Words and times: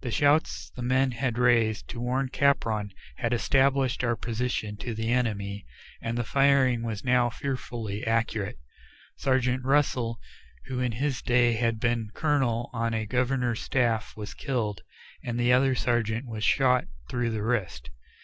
The 0.00 0.10
shouts 0.10 0.70
the 0.74 0.82
men 0.82 1.12
had 1.12 1.38
raised 1.38 1.86
to 1.90 2.00
warn 2.00 2.30
Capron 2.30 2.90
had 3.18 3.32
established 3.32 4.02
our 4.02 4.16
position 4.16 4.76
to 4.78 4.92
the 4.92 5.12
enemy, 5.12 5.64
and 6.00 6.18
the 6.18 6.24
firing 6.24 6.82
was 6.82 7.04
now 7.04 7.30
fearfully 7.30 8.04
accurate. 8.04 8.58
Sergeant 9.14 9.64
Russell, 9.64 10.18
who 10.66 10.80
in 10.80 10.90
his 10.90 11.22
day 11.22 11.52
had 11.52 11.78
been 11.78 12.10
a 12.10 12.12
colonel 12.18 12.70
on 12.72 12.92
a 12.92 13.06
governor's 13.06 13.60
staff, 13.62 14.16
was 14.16 14.34
killed, 14.34 14.80
and 15.22 15.38
the 15.38 15.52
other 15.52 15.76
sergeant 15.76 16.26
was 16.26 16.42
shot 16.42 16.88
through 17.08 17.30
the 17.30 17.44
wrist. 17.44 17.90